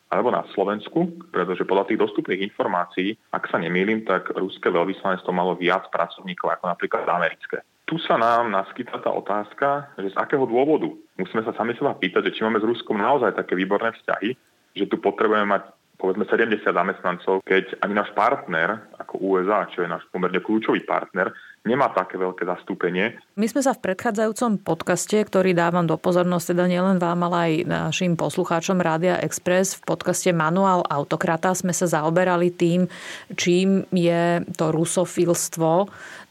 alebo 0.08 0.32
na 0.32 0.44
Slovensku, 0.56 1.28
pretože 1.28 1.68
podľa 1.68 1.92
tých 1.92 2.00
dostupných 2.00 2.48
informácií, 2.48 3.16
ak 3.32 3.48
sa 3.52 3.60
nemýlim, 3.60 4.08
tak 4.08 4.32
ruské 4.32 4.72
veľvyslanectvo 4.72 5.32
malo 5.32 5.52
viac 5.56 5.88
pracovníkov 5.92 6.48
ako 6.58 6.64
napríklad 6.72 7.04
americké. 7.04 7.60
Tu 7.88 7.96
sa 8.04 8.20
nám 8.20 8.52
naskytá 8.52 9.00
tá 9.00 9.08
otázka, 9.12 9.96
že 9.96 10.12
z 10.12 10.16
akého 10.20 10.44
dôvodu. 10.44 10.92
Musíme 11.16 11.40
sa 11.44 11.56
sami 11.56 11.72
seba 11.76 11.96
pýtať, 11.96 12.28
že 12.28 12.34
či 12.36 12.44
máme 12.44 12.60
s 12.60 12.68
Ruskom 12.68 13.00
naozaj 13.00 13.32
také 13.36 13.56
výborné 13.56 13.96
vzťahy, 13.96 14.36
že 14.76 14.84
tu 14.88 15.00
potrebujeme 15.00 15.48
mať 15.48 15.72
povedzme 15.98 16.24
70 16.30 16.62
zamestnancov, 16.62 17.42
keď 17.42 17.74
ani 17.82 17.94
náš 17.98 18.14
partner, 18.14 18.86
ako 19.02 19.18
USA, 19.18 19.66
čo 19.66 19.82
je 19.82 19.90
náš 19.90 20.06
pomerne 20.14 20.38
kľúčový 20.38 20.86
partner, 20.86 21.34
nemá 21.66 21.90
také 21.90 22.20
veľké 22.20 22.46
zastúpenie. 22.46 23.18
My 23.34 23.46
sme 23.50 23.62
sa 23.62 23.74
v 23.74 23.82
predchádzajúcom 23.90 24.62
podcaste, 24.62 25.18
ktorý 25.20 25.52
dávam 25.52 25.84
do 25.84 25.98
pozornosti 25.98 26.54
teda 26.54 26.70
nielen 26.70 27.02
vám, 27.02 27.26
ale 27.28 27.36
aj 27.36 27.52
našim 27.66 28.14
poslucháčom 28.14 28.78
Rádia 28.78 29.18
Express, 29.20 29.78
v 29.78 29.82
podcaste 29.94 30.30
Manuál 30.30 30.86
autokrata 30.86 31.52
sme 31.52 31.74
sa 31.74 31.90
zaoberali 31.90 32.54
tým, 32.54 32.86
čím 33.34 33.84
je 33.90 34.42
to 34.54 34.70
rusofilstvo 34.70 35.70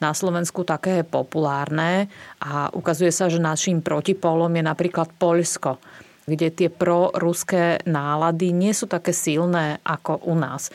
na 0.02 0.12
Slovensku 0.14 0.66
také 0.66 1.06
populárne 1.06 2.10
a 2.42 2.70
ukazuje 2.74 3.10
sa, 3.14 3.28
že 3.28 3.42
našim 3.42 3.82
protipolom 3.82 4.52
je 4.54 4.64
napríklad 4.64 5.10
Poľsko 5.18 5.80
kde 6.28 6.52
tie 6.52 6.68
proruské 6.68 7.80
nálady 7.88 8.52
nie 8.52 8.76
sú 8.76 8.84
také 8.92 9.16
silné 9.16 9.80
ako 9.88 10.28
u 10.28 10.36
nás. 10.36 10.68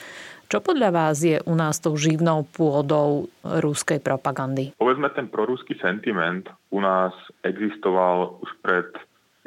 Čo 0.53 0.61
podľa 0.61 0.93
vás 0.93 1.25
je 1.25 1.41
u 1.49 1.57
nás 1.57 1.81
tou 1.81 1.97
živnou 1.97 2.45
pôdou 2.45 3.25
ruskej 3.41 4.05
propagandy? 4.05 4.77
Povedzme, 4.77 5.09
ten 5.17 5.25
proruský 5.25 5.81
sentiment 5.81 6.45
u 6.69 6.85
nás 6.85 7.17
existoval 7.41 8.37
už 8.45 8.61
pred 8.61 8.85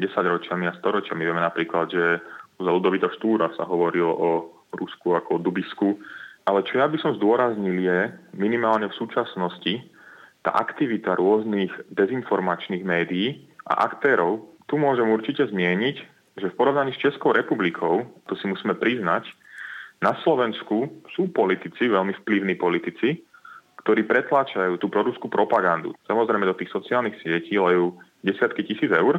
10 0.01 0.09
ročiami 0.17 0.65
a 0.65 0.73
storočiami. 0.81 1.21
Vieme 1.21 1.45
napríklad, 1.45 1.93
že 1.93 2.25
za 2.57 2.71
Ludovita 2.73 3.13
Štúra 3.13 3.53
sa 3.53 3.69
hovorilo 3.69 4.09
o 4.17 4.29
Rusku 4.73 5.13
ako 5.13 5.37
o 5.37 5.43
Dubisku. 5.45 5.93
Ale 6.49 6.65
čo 6.65 6.81
ja 6.81 6.89
by 6.89 6.97
som 6.97 7.13
zdôraznil 7.21 7.85
je, 7.85 8.09
minimálne 8.33 8.89
v 8.89 8.97
súčasnosti, 8.97 9.85
tá 10.41 10.57
aktivita 10.57 11.13
rôznych 11.13 11.69
dezinformačných 11.93 12.81
médií 12.81 13.45
a 13.69 13.85
aktérov 13.93 14.41
tu 14.65 14.81
môžem 14.81 15.05
určite 15.05 15.45
zmieniť, 15.45 15.97
že 16.41 16.49
v 16.49 16.57
porovnaní 16.57 16.97
s 16.97 17.01
Českou 17.05 17.29
republikou, 17.29 18.09
to 18.25 18.33
si 18.41 18.49
musíme 18.49 18.73
priznať, 18.73 19.29
na 20.05 20.13
Slovensku 20.21 21.01
sú 21.17 21.33
politici, 21.33 21.89
veľmi 21.89 22.13
vplyvní 22.21 22.53
politici, 22.61 23.25
ktorí 23.81 24.05
pretláčajú 24.05 24.77
tú 24.77 24.85
proruskú 24.93 25.33
propagandu. 25.33 25.97
Samozrejme 26.05 26.45
do 26.45 26.53
tých 26.53 26.69
sociálnych 26.69 27.17
sietí 27.25 27.57
lejú 27.57 27.97
desiatky 28.21 28.61
tisíc 28.61 28.93
eur, 28.93 29.17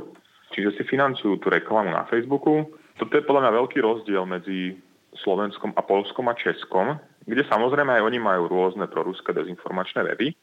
čiže 0.55 0.79
si 0.79 0.83
financujú 0.87 1.43
tú 1.43 1.51
reklamu 1.51 1.91
na 1.91 2.07
Facebooku. 2.07 2.71
Toto 2.95 3.13
je 3.19 3.27
podľa 3.27 3.51
mňa 3.51 3.59
veľký 3.59 3.79
rozdiel 3.83 4.23
medzi 4.31 4.79
Slovenskom 5.27 5.75
a 5.75 5.83
Polskom 5.83 6.31
a 6.31 6.39
Českom, 6.39 7.03
kde 7.27 7.43
samozrejme 7.51 7.99
aj 7.99 8.07
oni 8.07 8.19
majú 8.23 8.47
rôzne 8.47 8.87
proruské 8.87 9.35
dezinformačné 9.35 10.07
weby, 10.07 10.39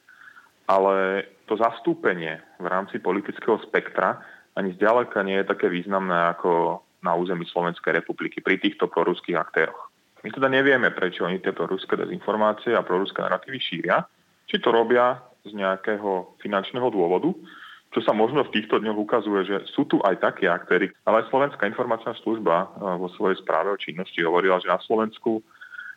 ale 0.67 1.27
to 1.47 1.55
zastúpenie 1.55 2.43
v 2.59 2.67
rámci 2.67 2.99
politického 2.99 3.59
spektra 3.63 4.19
ani 4.59 4.75
zďaleka 4.75 5.23
nie 5.23 5.39
je 5.39 5.49
také 5.49 5.71
významné 5.71 6.35
ako 6.35 6.83
na 7.03 7.15
území 7.15 7.43
Slovenskej 7.47 7.99
republiky 7.99 8.39
pri 8.39 8.59
týchto 8.59 8.87
proruských 8.87 9.35
aktéroch. 9.35 9.92
My 10.23 10.31
teda 10.31 10.47
nevieme, 10.47 10.87
prečo 10.95 11.27
oni 11.27 11.43
tieto 11.43 11.67
ruské 11.67 11.99
dezinformácie 11.99 12.71
a 12.71 12.85
proruské 12.87 13.19
narratívy 13.19 13.59
šíria, 13.59 14.07
či 14.47 14.59
to 14.63 14.71
robia 14.71 15.19
z 15.43 15.51
nejakého 15.51 16.39
finančného 16.39 16.87
dôvodu, 16.87 17.35
čo 17.93 17.99
sa 18.01 18.15
možno 18.15 18.41
v 18.47 18.53
týchto 18.57 18.81
dňoch 18.81 18.97
ukazuje, 18.97 19.45
že 19.45 19.57
sú 19.69 19.85
tu 19.85 20.01
aj 20.01 20.17
takí 20.23 20.49
aktéry, 20.49 20.89
ale 21.05 21.21
aj 21.21 21.29
Slovenská 21.29 21.67
informačná 21.69 22.17
služba 22.23 22.65
eh, 22.65 22.67
vo 22.97 23.11
svojej 23.13 23.37
správe 23.43 23.69
o 23.69 23.77
činnosti 23.77 24.23
hovorila, 24.23 24.63
že 24.63 24.71
na 24.71 24.81
Slovensku 24.81 25.43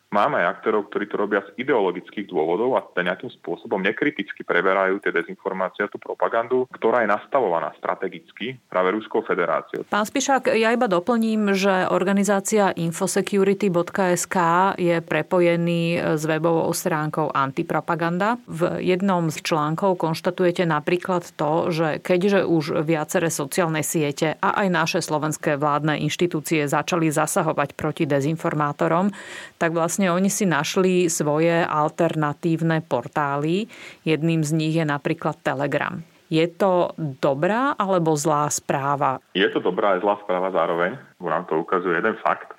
Máme 0.07 0.39
aj 0.39 0.63
aktérov, 0.63 0.87
ktorí 0.87 1.11
to 1.11 1.19
robia 1.19 1.43
z 1.43 1.67
ideologických 1.67 2.31
dôvodov 2.31 2.79
a 2.79 2.87
teda 2.87 3.13
nejakým 3.13 3.31
spôsobom 3.43 3.83
nekriticky 3.83 4.47
preberajú 4.47 5.03
tie 5.03 5.11
dezinformácie 5.11 5.83
a 5.83 5.91
tú 5.91 5.99
propagandu, 5.99 6.65
ktorá 6.71 7.03
je 7.03 7.11
nastavovaná 7.11 7.75
strategicky 7.77 8.55
práve 8.71 8.95
Ruskou 8.95 9.27
federáciou. 9.27 9.83
Pán 9.91 10.07
Spišák, 10.07 10.55
ja 10.55 10.71
iba 10.71 10.87
doplním, 10.87 11.53
že 11.59 11.91
organizácia 11.91 12.71
infosecurity.sk 12.79 14.37
je 14.79 14.97
prepojený 15.03 16.15
s 16.15 16.23
webovou 16.23 16.71
stránkou 16.71 17.35
Antipropaganda. 17.35 18.39
V 18.47 18.79
jednom 18.87 19.27
z 19.29 19.43
článkov 19.43 19.99
konštatujete 19.99 20.71
napríklad 20.71 21.35
to, 21.35 21.75
že 21.75 21.99
keďže 21.99 22.47
už 22.47 22.87
viaceré 22.87 23.27
sociálne 23.27 23.83
siete 23.83 24.39
a 24.39 24.65
aj 24.65 24.69
naše 24.71 24.99
slovenské 25.03 25.59
vládne 25.59 25.99
inštitúcie 26.07 26.71
začali 26.71 27.11
zasahovať 27.11 27.75
proti 27.75 28.07
dezinformátorom, 28.07 29.11
tak 29.59 29.75
vlastne 29.75 30.06
vlastne 30.07 30.23
oni 30.23 30.31
si 30.31 30.47
našli 30.47 31.11
svoje 31.11 31.67
alternatívne 31.67 32.79
portály. 32.87 33.67
Jedným 34.07 34.47
z 34.47 34.55
nich 34.55 34.75
je 34.79 34.87
napríklad 34.87 35.43
Telegram. 35.43 35.99
Je 36.31 36.47
to 36.47 36.95
dobrá 36.99 37.75
alebo 37.75 38.15
zlá 38.15 38.47
správa? 38.51 39.19
Je 39.35 39.47
to 39.51 39.59
dobrá 39.59 39.99
aj 39.99 40.07
zlá 40.07 40.15
správa 40.23 40.55
zároveň. 40.55 40.95
Nám 41.19 41.51
to 41.51 41.59
ukazuje 41.59 41.99
jeden 41.99 42.15
fakt. 42.23 42.55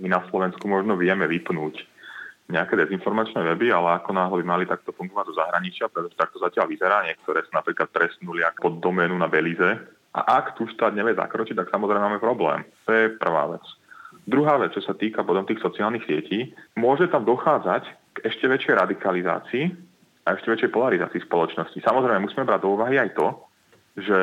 My 0.00 0.08
na 0.08 0.24
Slovensku 0.32 0.64
možno 0.64 0.96
vieme 0.96 1.28
vypnúť 1.28 1.84
nejaké 2.48 2.80
dezinformačné 2.80 3.44
weby, 3.44 3.76
ale 3.76 4.00
ako 4.00 4.16
náhle 4.16 4.40
by 4.40 4.46
mali 4.46 4.64
takto 4.64 4.96
fungovať 4.96 5.24
zo 5.32 5.34
zahraničia, 5.36 5.92
pretože 5.92 6.16
takto 6.16 6.40
zatiaľ 6.40 6.64
vyzerá, 6.70 7.04
niektoré 7.04 7.44
sa 7.44 7.60
napríklad 7.60 7.92
trestnuli 7.92 8.40
ako 8.40 8.58
pod 8.62 8.74
doménu 8.80 9.16
na 9.20 9.28
Belize. 9.28 9.84
A 10.16 10.20
ak 10.40 10.56
tu 10.56 10.64
štát 10.64 10.96
nevie 10.96 11.12
zakročiť, 11.12 11.60
tak 11.60 11.68
samozrejme 11.68 12.00
máme 12.00 12.20
problém. 12.22 12.64
To 12.88 12.92
je 12.92 13.12
prvá 13.20 13.52
vec. 13.52 13.64
Druhá 14.26 14.58
vec, 14.58 14.74
čo 14.74 14.82
sa 14.82 14.98
týka 14.98 15.22
potom 15.22 15.46
tých 15.46 15.62
sociálnych 15.62 16.02
sietí, 16.04 16.50
môže 16.74 17.06
tam 17.06 17.22
dochádzať 17.22 17.82
k 17.86 18.16
ešte 18.26 18.50
väčšej 18.50 18.74
radikalizácii 18.74 19.64
a 20.26 20.34
ešte 20.34 20.50
väčšej 20.50 20.74
polarizácii 20.74 21.22
spoločnosti. 21.22 21.78
Samozrejme, 21.78 22.26
musíme 22.26 22.42
brať 22.42 22.66
do 22.66 22.74
úvahy 22.74 22.98
aj 22.98 23.14
to, 23.14 23.28
že 23.96 24.18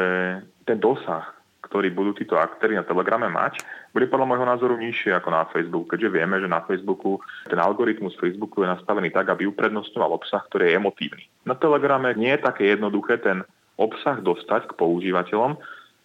ten 0.67 0.77
dosah 0.77 1.43
ktorý 1.73 1.89
budú 1.89 2.13
títo 2.13 2.37
aktéry 2.37 2.77
na 2.77 2.85
Telegrame 2.85 3.33
mať, 3.33 3.65
bude 3.97 4.05
podľa 4.05 4.29
môjho 4.29 4.45
názoru 4.45 4.77
nižšie 4.77 5.17
ako 5.17 5.29
na 5.33 5.49
Facebooku, 5.49 5.89
keďže 5.89 6.13
vieme, 6.13 6.37
že 6.37 6.45
na 6.45 6.61
Facebooku 6.61 7.17
ten 7.49 7.57
algoritmus 7.57 8.13
Facebooku 8.21 8.61
je 8.61 8.69
nastavený 8.69 9.09
tak, 9.09 9.33
aby 9.33 9.49
uprednostňoval 9.49 10.21
obsah, 10.21 10.45
ktorý 10.53 10.69
je 10.69 10.77
emotívny. 10.77 11.25
Na 11.49 11.57
Telegrame 11.57 12.13
nie 12.13 12.29
je 12.29 12.45
také 12.45 12.69
jednoduché 12.69 13.17
ten 13.25 13.41
obsah 13.81 14.21
dostať 14.21 14.69
k 14.69 14.77
používateľom, 14.77 15.57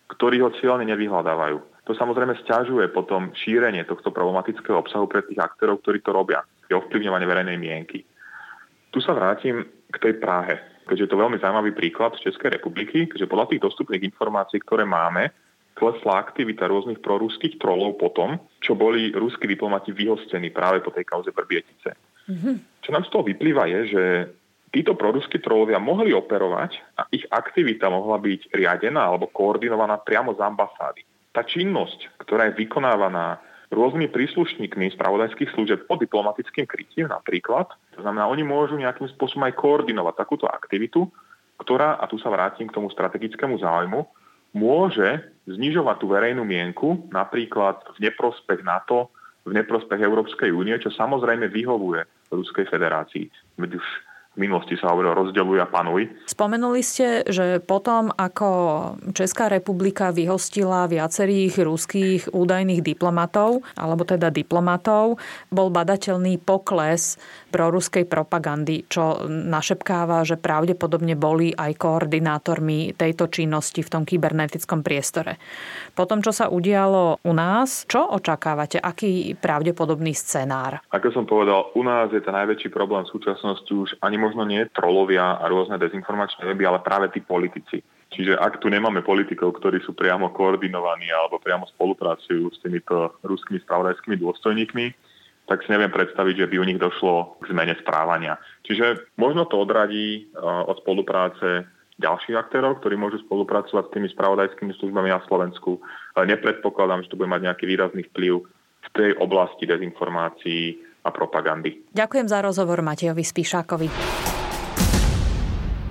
ktorí 0.09 0.41
ho 0.41 0.57
cieľne 0.57 0.89
nevyhľadávajú. 0.89 1.78
To 1.89 1.97
samozrejme 1.97 2.37
stiažuje 2.45 2.93
potom 2.93 3.33
šírenie 3.33 3.81
tohto 3.89 4.13
problematického 4.13 4.77
obsahu 4.77 5.09
pre 5.09 5.25
tých 5.25 5.41
aktérov, 5.41 5.81
ktorí 5.81 6.05
to 6.05 6.13
robia. 6.13 6.45
Je 6.69 6.77
ovplyvňovanie 6.77 7.25
verejnej 7.25 7.57
mienky. 7.57 8.05
Tu 8.93 9.01
sa 9.01 9.17
vrátim 9.17 9.65
k 9.89 9.97
tej 9.97 10.21
Prahe, 10.21 10.85
keďže 10.85 11.09
je 11.09 11.11
to 11.17 11.21
veľmi 11.21 11.41
zaujímavý 11.41 11.73
príklad 11.73 12.13
z 12.21 12.29
Českej 12.29 12.61
republiky, 12.61 13.09
keďže 13.09 13.25
podľa 13.25 13.49
tých 13.49 13.65
dostupných 13.65 14.05
informácií, 14.05 14.61
ktoré 14.61 14.85
máme, 14.85 15.33
klesla 15.81 16.21
aktivita 16.21 16.69
rôznych 16.69 17.01
proruských 17.01 17.57
trolov 17.57 17.97
po 17.97 18.13
tom, 18.13 18.37
čo 18.61 18.77
boli 18.77 19.09
ruskí 19.17 19.49
diplomati 19.49 19.89
vyhostení 19.89 20.53
práve 20.53 20.85
po 20.85 20.93
tej 20.93 21.09
kauze 21.09 21.33
Brbietice. 21.33 21.97
Mm-hmm. 22.29 22.85
Čo 22.85 22.91
nám 22.93 23.09
z 23.09 23.11
toho 23.17 23.25
vyplýva 23.25 23.65
je, 23.65 23.81
že 23.97 24.05
títo 24.69 24.93
proruskí 24.93 25.41
trolovia 25.41 25.81
mohli 25.81 26.13
operovať 26.13 27.01
a 27.01 27.09
ich 27.09 27.25
aktivita 27.33 27.89
mohla 27.89 28.21
byť 28.21 28.53
riadená 28.53 29.09
alebo 29.09 29.33
koordinovaná 29.33 29.97
priamo 29.97 30.37
z 30.37 30.45
ambasády. 30.45 31.08
Tá 31.33 31.45
činnosť, 31.45 32.19
ktorá 32.21 32.49
je 32.51 32.59
vykonávaná 32.65 33.39
rôznymi 33.69 34.09
príslušníkmi 34.09 34.97
spravodajských 34.97 35.53
služieb 35.53 35.85
pod 35.85 36.01
diplomatickým 36.01 36.65
krytím 36.65 37.13
napríklad, 37.13 37.69
to 37.93 38.01
znamená, 38.01 38.25
oni 38.29 38.41
môžu 38.41 38.81
nejakým 38.81 39.13
spôsobom 39.13 39.45
aj 39.45 39.61
koordinovať 39.61 40.15
takúto 40.17 40.49
aktivitu, 40.49 41.05
ktorá, 41.61 42.01
a 42.01 42.09
tu 42.09 42.17
sa 42.17 42.33
vrátim 42.33 42.71
k 42.71 42.75
tomu 42.75 42.89
strategickému 42.89 43.61
záujmu, 43.61 44.09
môže 44.57 45.21
znižovať 45.45 45.97
tú 46.01 46.07
verejnú 46.09 46.49
mienku, 46.49 47.13
napríklad 47.13 47.85
v 48.01 48.09
neprospech 48.09 48.65
NATO, 48.65 49.13
v 49.45 49.53
neprospech 49.53 50.01
Európskej 50.01 50.49
únie, 50.53 50.77
čo 50.81 50.89
samozrejme 50.89 51.53
vyhovuje 51.53 52.05
Ruskej 52.33 52.69
federácii. 52.69 53.29
Veď 53.61 53.81
už 53.81 53.87
minulosti 54.37 54.77
sa 54.77 54.93
hovorilo 54.93 55.17
rozdeľuj 55.27 55.59
a 55.65 55.67
panuj. 55.67 56.11
Spomenuli 56.29 56.83
ste, 56.85 57.25
že 57.27 57.59
potom, 57.65 58.13
ako 58.13 58.49
Česká 59.17 59.49
republika 59.49 60.13
vyhostila 60.15 60.87
viacerých 60.87 61.65
ruských 61.65 62.21
údajných 62.31 62.85
diplomatov, 62.85 63.65
alebo 63.75 64.05
teda 64.05 64.29
diplomatov, 64.29 65.17
bol 65.49 65.69
badateľný 65.73 66.39
pokles 66.39 67.17
proruskej 67.49 68.05
propagandy, 68.07 68.85
čo 68.87 69.27
našepkáva, 69.27 70.23
že 70.23 70.37
pravdepodobne 70.37 71.17
boli 71.17 71.51
aj 71.57 71.81
koordinátormi 71.81 72.95
tejto 72.95 73.33
činnosti 73.33 73.81
v 73.81 73.91
tom 73.91 74.03
kybernetickom 74.05 74.85
priestore. 74.85 75.41
Po 75.97 76.05
tom, 76.05 76.21
čo 76.21 76.31
sa 76.31 76.47
udialo 76.53 77.19
u 77.25 77.33
nás, 77.33 77.89
čo 77.89 78.05
očakávate? 78.05 78.79
Aký 78.79 79.35
pravdepodobný 79.35 80.15
scenár? 80.15 80.85
Ako 80.93 81.11
som 81.11 81.25
povedal, 81.25 81.73
u 81.75 81.83
nás 81.83 82.13
je 82.13 82.21
ten 82.23 82.37
najväčší 82.37 82.69
problém 82.71 83.03
v 83.09 83.13
súčasnosti 83.17 83.73
už 83.73 83.91
ani 84.05 84.21
možno 84.29 84.45
nie 84.45 84.61
trolovia 84.77 85.41
a 85.41 85.49
rôzne 85.49 85.81
dezinformačné 85.81 86.45
weby, 86.45 86.69
ale 86.69 86.85
práve 86.85 87.09
tí 87.09 87.25
politici. 87.25 87.81
Čiže 88.13 88.37
ak 88.37 88.61
tu 88.61 88.69
nemáme 88.69 89.05
politikov, 89.05 89.57
ktorí 89.57 89.81
sú 89.85 89.93
priamo 89.97 90.33
koordinovaní 90.33 91.09
alebo 91.09 91.41
priamo 91.41 91.69
spolupracujú 91.69 92.53
s 92.53 92.61
týmito 92.61 93.21
ruskými 93.25 93.61
spravodajskými 93.65 94.17
dôstojníkmi, 94.21 94.87
tak 95.49 95.65
si 95.65 95.73
neviem 95.73 95.89
predstaviť, 95.89 96.45
že 96.45 96.49
by 96.53 96.57
u 96.61 96.69
nich 96.69 96.81
došlo 96.81 97.41
k 97.41 97.53
zmene 97.53 97.73
správania. 97.81 98.37
Čiže 98.69 99.17
možno 99.17 99.49
to 99.49 99.61
odradí 99.61 100.25
eh, 100.25 100.29
od 100.45 100.77
spolupráce 100.85 101.65
ďalších 101.99 102.37
aktérov, 102.39 102.79
ktorí 102.79 102.95
môžu 102.95 103.19
spolupracovať 103.27 103.91
s 103.91 103.93
tými 103.93 104.09
spravodajskými 104.15 104.73
službami 104.79 105.11
na 105.11 105.19
Slovensku. 105.27 105.83
Nepredpokladám, 106.15 107.03
že 107.03 107.11
to 107.11 107.19
bude 107.19 107.27
mať 107.27 107.51
nejaký 107.51 107.67
výrazný 107.67 108.07
vplyv 108.15 108.47
v 108.79 108.89
tej 108.95 109.11
oblasti 109.19 109.67
dezinformácií 109.67 110.79
a 111.03 111.11
propagandy. 111.11 111.91
Ďakujem 111.91 112.27
za 112.31 112.39
rozhovor 112.39 112.87
Matejovi 112.87 113.27
Spíšákovi. 113.27 113.91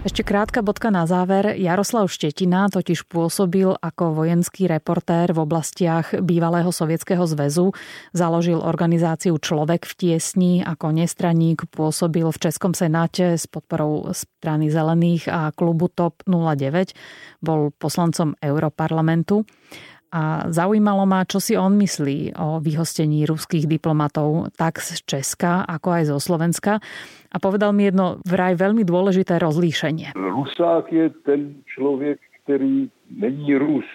Ešte 0.06 0.22
krátka 0.22 0.62
bodka 0.62 0.94
na 0.94 1.10
záver. 1.10 1.58
Jaroslav 1.58 2.06
Štetina 2.14 2.70
totiž 2.70 3.10
pôsobil 3.10 3.74
ako 3.74 4.14
vojenský 4.14 4.70
reportér 4.70 5.34
v 5.34 5.42
oblastiach 5.42 6.14
bývalého 6.22 6.70
Sovietskeho 6.70 7.26
zväzu. 7.26 7.74
Založil 8.14 8.62
organizáciu 8.62 9.42
Človek 9.42 9.90
v 9.90 9.94
tiesni 9.98 10.54
ako 10.62 10.94
nestraník, 10.94 11.66
pôsobil 11.74 12.30
v 12.30 12.38
Českom 12.38 12.78
senáte 12.78 13.42
s 13.42 13.50
podporou 13.50 14.14
strany 14.14 14.70
Zelených 14.70 15.34
a 15.34 15.50
klubu 15.50 15.90
TOP 15.90 16.22
09. 16.30 16.94
Bol 17.42 17.74
poslancom 17.74 18.38
Europarlamentu 18.38 19.50
a 20.12 20.48
zaujímalo 20.48 21.04
ma, 21.04 21.28
čo 21.28 21.43
si 21.43 21.60
on 21.60 21.76
myslí 21.76 22.39
o 22.39 22.63
vyhostení 22.63 23.28
ruských 23.28 23.67
diplomatov 23.67 24.52
tak 24.56 24.80
z 24.80 25.04
Česka, 25.04 25.67
ako 25.67 25.88
aj 25.91 26.04
zo 26.12 26.17
Slovenska. 26.20 26.80
A 27.28 27.38
povedal 27.43 27.76
mi 27.76 27.91
jedno 27.91 28.24
vraj 28.24 28.56
veľmi 28.56 28.88
dôležité 28.88 29.36
rozlíšenie. 29.38 30.15
Rusák 30.15 30.88
je 30.91 31.12
ten 31.28 31.60
člověk, 31.67 32.20
který 32.43 32.88
není 33.12 33.56
Rus. 33.56 33.89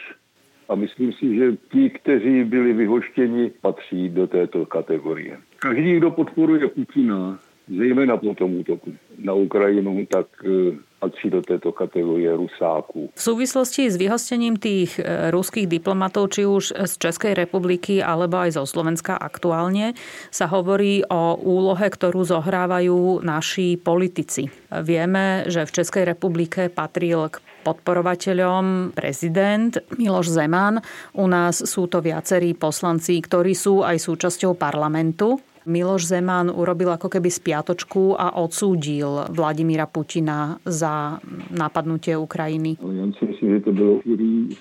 A 0.68 0.74
myslím 0.74 1.12
si, 1.12 1.36
že 1.36 1.46
ti, 1.72 1.90
kteří 1.90 2.44
byli 2.44 2.72
vyhoštěni, 2.72 3.50
patří 3.60 4.08
do 4.08 4.26
této 4.26 4.66
kategorie. 4.66 5.36
Každý, 5.58 5.96
kdo 5.96 6.10
podporuje 6.10 6.68
Putina, 6.68 7.38
zejména 7.68 8.16
po 8.16 8.34
tom 8.34 8.56
útoku 8.56 8.92
na 9.18 9.34
Ukrajinu, 9.34 10.06
tak 10.06 10.26
e, 10.44 10.76
patří 11.00 11.30
do 11.30 11.42
této 11.42 11.72
kategorie 11.72 12.36
Rusáků. 12.36 13.10
V 13.14 13.22
súvislosti 13.22 13.90
s 13.90 13.96
vyhostením 13.96 14.56
tých 14.56 14.98
e, 14.98 15.30
ruských 15.30 15.66
diplomatov, 15.66 16.30
či 16.30 16.46
už 16.46 16.72
z 16.74 16.92
Českej 16.98 17.34
republiky 17.34 18.02
alebo 18.02 18.38
aj 18.38 18.54
zo 18.58 18.64
Slovenska 18.66 19.18
aktuálne, 19.18 19.94
sa 20.30 20.46
hovorí 20.46 21.02
o 21.10 21.34
úlohe, 21.38 21.90
ktorú 21.90 22.22
zohrávajú 22.22 23.22
naši 23.26 23.74
politici. 23.78 24.46
Vieme, 24.70 25.46
že 25.50 25.66
v 25.66 25.74
Českej 25.82 26.04
republike 26.06 26.70
patril 26.70 27.30
k 27.30 27.42
podporovateľom 27.62 28.94
prezident 28.94 29.78
Miloš 29.98 30.34
Zeman. 30.34 30.82
U 31.14 31.30
nás 31.30 31.62
sú 31.62 31.86
to 31.86 32.02
viacerí 32.02 32.58
poslanci, 32.58 33.22
ktorí 33.22 33.54
sú 33.54 33.86
aj 33.86 34.02
súčasťou 34.02 34.58
parlamentu. 34.58 35.38
Miloš 35.66 36.10
Zeman 36.10 36.50
urobil 36.50 36.90
ako 36.90 37.06
keby 37.06 37.30
spiatočku 37.30 38.18
a 38.18 38.34
odsúdil 38.34 39.30
Vladimíra 39.30 39.86
Putina 39.86 40.58
za 40.66 41.22
napadnutie 41.54 42.18
Ukrajiny. 42.18 42.82
Ja 42.82 43.04
si 43.14 43.22
myslím, 43.30 43.48
že 43.58 43.60
to 43.66 43.72
bylo 43.72 43.94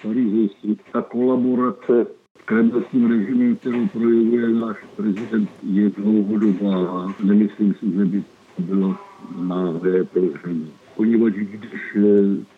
farizejství. 0.01 0.77
Ta 0.93 1.01
kolaborace 1.01 2.05
s 2.37 2.43
kremelským 2.45 3.03
režimem, 3.09 3.55
kterou 3.55 3.87
projevuje 3.87 4.47
náš 4.49 4.77
prezident, 4.95 5.49
je 5.63 5.89
dlouhodobá. 5.89 7.13
Nemyslím 7.23 7.73
si, 7.79 7.85
že 7.91 8.05
by 8.05 8.19
bylo 8.59 8.95
náhle 9.41 10.03
prozření. 10.03 10.69
Poněvadž 10.95 11.33
když 11.33 11.81
eh, 11.97 12.01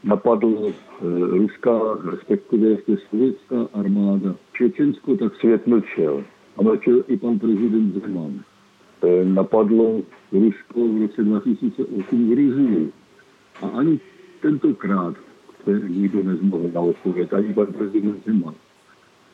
napadl 0.03 0.67
eh, 0.67 0.73
ruská, 1.37 1.79
respektive 2.11 2.77
sovětská 3.09 3.67
armáda 3.73 4.35
Čečensko, 4.53 5.15
tak 5.15 5.35
svět 5.35 5.67
mlčel 5.67 6.23
a 6.57 6.63
mlčel 6.63 7.03
i 7.07 7.17
pan 7.17 7.39
prezident 7.39 7.93
Zeman. 7.93 8.43
E, 9.03 9.25
napadlo 9.25 10.01
Rusko 10.31 10.79
v 10.87 11.01
roce 11.01 11.23
2008 11.23 12.29
Gruzii. 12.29 12.91
A 13.61 13.67
ani 13.67 13.99
tentokrát 14.41 15.15
se 15.63 15.81
nikdo 15.89 16.23
nezmohl 16.23 16.69
na 16.73 16.81
odpověď, 16.81 17.33
ani 17.33 17.53
pan 17.53 17.73
prezident 17.73 18.25
Zeman. 18.25 18.55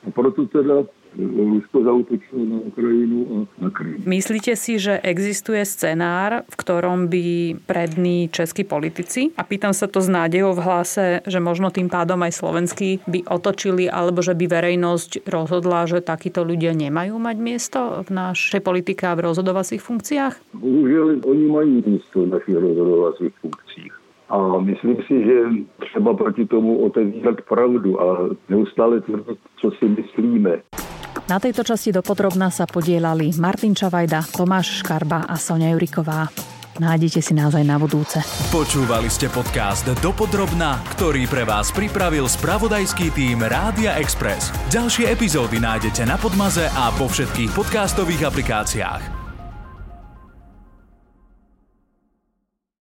A 0.07 0.11
proto 0.11 0.45
teda 0.45 0.83
Rusko 1.17 1.83
zautočilo 1.83 2.43
na 2.45 2.57
Ukrajinu 2.69 3.19
a 3.25 3.35
na 3.65 3.69
Krym. 3.73 4.05
Myslíte 4.05 4.53
si, 4.53 4.77
že 4.77 5.01
existuje 5.01 5.65
scenár, 5.65 6.45
v 6.45 6.55
ktorom 6.55 7.09
by 7.09 7.25
prední 7.65 8.29
českí 8.29 8.61
politici, 8.61 9.33
a 9.33 9.41
pýtam 9.41 9.73
sa 9.73 9.89
to 9.89 9.99
s 10.03 10.09
nádejou 10.09 10.53
v 10.53 10.63
hlase, 10.63 11.05
že 11.25 11.39
možno 11.41 11.73
tým 11.73 11.89
pádom 11.89 12.21
aj 12.21 12.37
slovenskí 12.37 13.01
by 13.09 13.25
otočili, 13.25 13.89
alebo 13.89 14.21
že 14.21 14.37
by 14.37 14.45
verejnosť 14.45 15.25
rozhodla, 15.25 15.89
že 15.89 16.05
takíto 16.05 16.45
ľudia 16.45 16.77
nemajú 16.77 17.17
mať 17.17 17.37
miesto 17.41 17.79
v 18.05 18.09
našej 18.13 18.61
politike 18.61 19.09
a 19.09 19.17
v 19.17 19.33
rozhodovacích 19.33 19.81
funkciách? 19.81 20.53
Bohužiaľ, 20.53 21.25
oni 21.25 21.45
majú 21.49 21.69
miesto 21.89 22.15
v 22.25 22.37
našich 22.37 22.57
rozhodovacích 22.57 23.33
funkciích. 23.41 23.93
A 24.29 24.61
myslím 24.61 24.97
si, 25.09 25.25
že 25.25 25.37
třeba 25.79 26.13
proti 26.13 26.45
tomu 26.45 26.85
otevírat 26.85 27.41
pravdu 27.49 28.01
a 28.01 28.29
neustále 28.49 29.01
tvrdit, 29.01 29.39
co 29.57 29.71
si 29.71 29.85
myslíme. 29.85 30.61
Na 31.29 31.37
tejto 31.37 31.61
časti 31.61 31.93
dopodrobná 31.93 32.49
sa 32.49 32.65
podielali 32.65 33.29
Martin 33.37 33.77
Čavajda, 33.77 34.33
Tomáš 34.33 34.81
Škarba 34.81 35.29
a 35.29 35.37
Sonia 35.37 35.69
Juriková. 35.77 36.25
Nájdete 36.81 37.21
si 37.21 37.37
nás 37.37 37.53
aj 37.53 37.69
na 37.69 37.77
budúce. 37.77 38.17
Počúvali 38.49 39.13
ste 39.13 39.29
podcast 39.29 39.85
Dopodrobna, 40.01 40.81
ktorý 40.97 41.29
pre 41.29 41.45
vás 41.45 41.69
pripravil 41.69 42.25
spravodajský 42.25 43.13
tým 43.13 43.45
Rádia 43.45 44.01
Express. 44.01 44.49
Ďalšie 44.73 45.13
epizódy 45.13 45.61
nájdete 45.61 46.01
na 46.09 46.17
Podmaze 46.17 46.65
a 46.65 46.89
vo 46.97 47.05
všetkých 47.05 47.53
podcastových 47.53 48.25
aplikáciách. 48.25 49.18